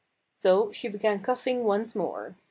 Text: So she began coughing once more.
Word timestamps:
So 0.33 0.71
she 0.71 0.87
began 0.87 1.21
coughing 1.21 1.63
once 1.63 1.93
more. 1.93 2.35